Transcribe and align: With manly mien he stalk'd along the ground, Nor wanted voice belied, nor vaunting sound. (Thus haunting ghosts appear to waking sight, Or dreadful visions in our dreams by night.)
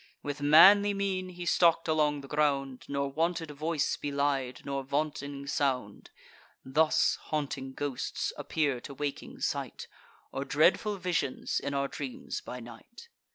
With 0.23 0.41
manly 0.41 0.95
mien 0.95 1.29
he 1.29 1.45
stalk'd 1.45 1.87
along 1.87 2.21
the 2.21 2.27
ground, 2.27 2.85
Nor 2.87 3.11
wanted 3.11 3.51
voice 3.51 3.97
belied, 3.97 4.61
nor 4.65 4.81
vaunting 4.83 5.45
sound. 5.45 6.09
(Thus 6.65 7.19
haunting 7.25 7.73
ghosts 7.75 8.33
appear 8.35 8.81
to 8.81 8.95
waking 8.95 9.41
sight, 9.41 9.87
Or 10.31 10.43
dreadful 10.43 10.97
visions 10.97 11.59
in 11.59 11.75
our 11.75 11.87
dreams 11.87 12.41
by 12.43 12.59
night.) 12.59 13.09